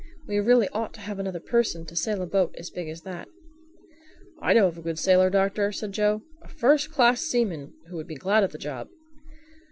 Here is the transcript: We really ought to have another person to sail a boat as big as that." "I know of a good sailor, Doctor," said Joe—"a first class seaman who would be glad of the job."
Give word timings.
We 0.27 0.39
really 0.39 0.67
ought 0.69 0.95
to 0.95 1.01
have 1.01 1.19
another 1.19 1.39
person 1.39 1.85
to 1.85 1.95
sail 1.95 2.23
a 2.23 2.25
boat 2.25 2.55
as 2.57 2.71
big 2.71 2.89
as 2.89 3.01
that." 3.03 3.27
"I 4.41 4.51
know 4.53 4.65
of 4.65 4.75
a 4.79 4.81
good 4.81 4.97
sailor, 4.97 5.29
Doctor," 5.29 5.71
said 5.71 5.91
Joe—"a 5.91 6.47
first 6.47 6.89
class 6.89 7.21
seaman 7.21 7.73
who 7.85 7.97
would 7.97 8.07
be 8.07 8.15
glad 8.15 8.43
of 8.43 8.51
the 8.51 8.57
job." 8.57 8.87